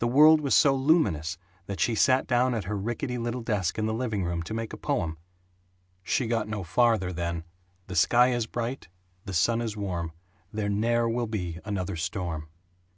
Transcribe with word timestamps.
The 0.00 0.08
world 0.08 0.40
was 0.40 0.56
so 0.56 0.74
luminous 0.74 1.38
that 1.66 1.78
she 1.78 1.94
sat 1.94 2.26
down 2.26 2.52
at 2.52 2.64
her 2.64 2.76
rickety 2.76 3.16
little 3.16 3.42
desk 3.42 3.78
in 3.78 3.86
the 3.86 3.94
living 3.94 4.24
room 4.24 4.42
to 4.42 4.54
make 4.54 4.72
a 4.72 4.76
poem. 4.76 5.18
(She 6.02 6.26
got 6.26 6.48
no 6.48 6.64
farther 6.64 7.12
than 7.12 7.44
"The 7.86 7.94
sky 7.94 8.32
is 8.32 8.46
bright, 8.48 8.88
the 9.24 9.32
sun 9.32 9.60
is 9.60 9.76
warm, 9.76 10.14
there 10.52 10.68
ne'er 10.68 11.08
will 11.08 11.28
be 11.28 11.60
another 11.64 11.94
storm.") 11.94 12.48